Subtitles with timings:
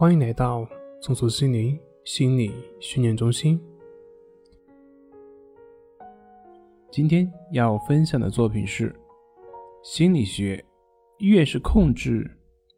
[0.00, 0.66] 欢迎来到
[1.02, 3.60] 松鼠心灵心理训练中心。
[6.90, 8.96] 今天要分享的作品是
[9.82, 10.64] 心理学，
[11.18, 12.26] 越是控制，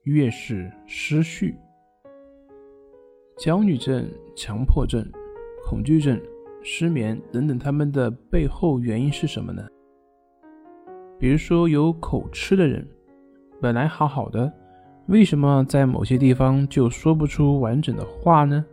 [0.03, 1.55] 越是失序。
[3.37, 5.09] 焦虑症、强迫症、
[5.65, 6.21] 恐惧症、
[6.61, 9.65] 失眠等等，他们的背后原因是什么呢？
[11.21, 12.85] 比如说，有口吃的人，
[13.61, 14.53] 本来好好的，
[15.13, 18.65] 为什么在某些地方就说不出完整的话呢？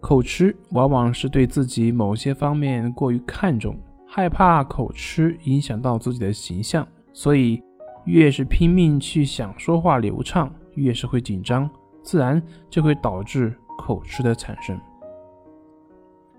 [0.00, 7.62] 口吃往往是对自己某些方面过于看重，害怕口吃影响到自己的形象，所以
[8.06, 11.68] 越是拼命去想说话流畅，越是会紧张。
[12.02, 14.80] 自然就会导致口吃的产生。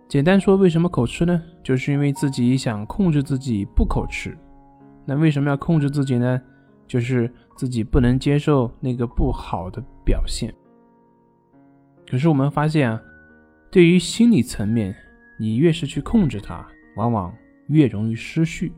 [0.07, 1.39] 简单说，为什么口吃呢？
[1.61, 4.35] 就是因为自己想控制自己不口吃。
[5.05, 6.41] 那为什么要控制自己呢？
[6.87, 10.53] 就是自己不能接受那个不好的表现。
[12.09, 13.01] 可是我们发现啊，
[13.69, 14.95] 对于心理层面，
[15.39, 17.33] 你越是去控制它，往往
[17.67, 18.71] 越容易失序。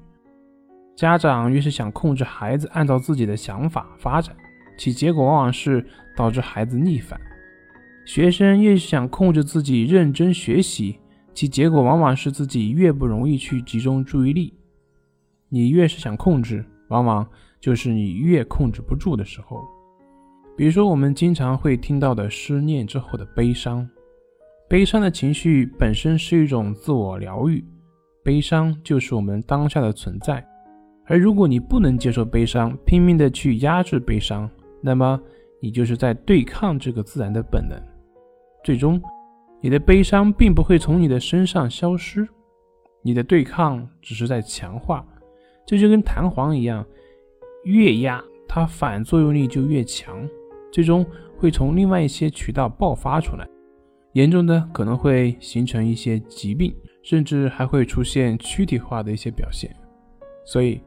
[0.95, 4.35] 家长越是想控制孩子按照自己的想法发展。
[4.77, 5.85] 其结果往往是
[6.15, 7.19] 导致孩子逆反。
[8.05, 10.97] 学生越是想控制自己认真学习，
[11.33, 14.53] 其结果往往是自己越不容易去集中注意力。
[15.49, 17.27] 你越是想控制，往往
[17.59, 19.61] 就是你越控制不住的时候。
[20.57, 23.87] 比如说，我们经常会听到的失恋之后的悲伤，
[24.67, 27.63] 悲伤的情绪本身是一种自我疗愈，
[28.23, 30.45] 悲伤就是我们当下的存在。
[31.05, 34.49] 而如果你不能接受悲伤，拼命的去压制悲伤，
[34.81, 35.19] 那么，
[35.61, 37.81] 你就是在对抗这个自然的本能，
[38.63, 39.01] 最终，
[39.61, 42.27] 你的悲伤并不会从你的身上消失，
[43.01, 45.05] 你的对抗只是在强化。
[45.65, 46.85] 这就跟弹簧一样，
[47.63, 50.27] 越压它反作用力就越强，
[50.71, 51.05] 最终
[51.37, 53.47] 会从另外一些渠道爆发出来，
[54.13, 59.69] 严重的可能会形成一些疾病，甚至还会出现躯体化的一些表现。
[60.45, 60.81] 所以，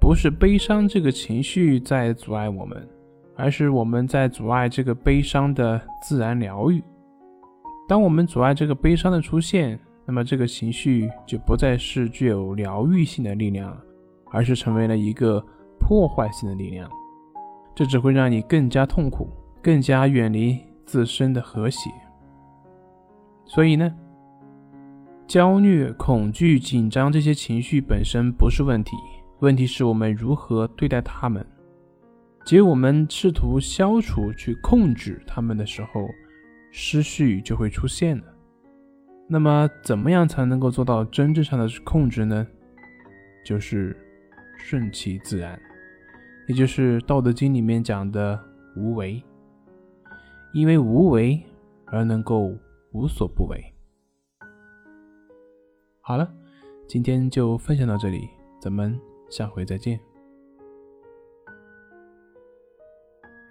[0.00, 2.88] 不是悲伤这个情绪在阻碍我们。
[3.36, 6.82] 而是我们在阻碍这个悲伤的自然疗愈。
[7.88, 13.82] 当我们阻碍这个悲伤的出现，那么这个情绪就不再是具有疗愈性的力量了，
[14.30, 15.42] 而是成为了一个
[15.90, 16.88] 破坏性的力量。
[17.74, 19.28] 这只会让你更加痛苦，
[19.60, 20.56] 更加远离
[20.86, 21.90] 自身的和谐。
[23.44, 23.92] 所以呢，
[25.26, 28.92] 焦虑、恐惧、紧张这些情绪本身不是问题，
[29.40, 31.44] 问题是我们如何对待他们。
[32.44, 36.06] 只有我们试图消除、去控制他们的时候，
[36.70, 38.24] 失序就会出现了。
[39.26, 42.46] 那么，怎么样才能够做到真正上的控制呢？
[43.44, 43.96] 就是
[44.56, 45.60] 顺其自然，
[46.50, 48.36] 也就是《道德经》里面讲的
[48.74, 49.22] 无为。
[50.52, 51.40] 因为无为
[51.86, 52.52] 而能够
[52.90, 53.72] 无所不为。
[56.00, 56.28] 好了，
[56.88, 58.28] 今天就分享到这里，
[58.60, 60.00] 咱们下回再见。